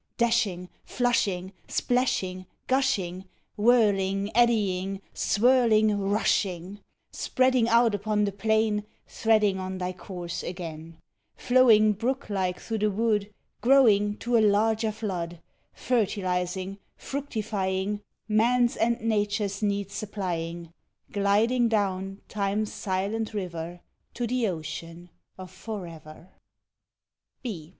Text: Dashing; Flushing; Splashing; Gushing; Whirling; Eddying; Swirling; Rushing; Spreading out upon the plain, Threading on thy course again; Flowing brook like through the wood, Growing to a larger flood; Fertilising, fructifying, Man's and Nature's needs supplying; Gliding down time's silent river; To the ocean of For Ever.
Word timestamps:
Dashing; 0.17 0.67
Flushing; 0.83 1.53
Splashing; 1.67 2.47
Gushing; 2.65 3.25
Whirling; 3.55 4.31
Eddying; 4.35 4.99
Swirling; 5.13 5.99
Rushing; 6.09 6.79
Spreading 7.11 7.69
out 7.69 7.93
upon 7.93 8.23
the 8.23 8.31
plain, 8.31 8.83
Threading 9.05 9.59
on 9.59 9.77
thy 9.77 9.93
course 9.93 10.41
again; 10.41 10.97
Flowing 11.35 11.93
brook 11.93 12.31
like 12.31 12.59
through 12.59 12.79
the 12.79 12.89
wood, 12.89 13.31
Growing 13.61 14.17
to 14.17 14.35
a 14.37 14.41
larger 14.41 14.91
flood; 14.91 15.39
Fertilising, 15.71 16.79
fructifying, 16.97 18.01
Man's 18.27 18.75
and 18.75 18.99
Nature's 19.01 19.61
needs 19.61 19.93
supplying; 19.93 20.73
Gliding 21.11 21.69
down 21.69 22.21
time's 22.27 22.73
silent 22.73 23.35
river; 23.35 23.81
To 24.15 24.25
the 24.25 24.47
ocean 24.47 25.11
of 25.37 25.51
For 25.51 25.85
Ever. 25.85 26.29